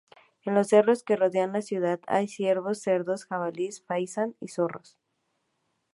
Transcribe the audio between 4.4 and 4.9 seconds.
y zorro.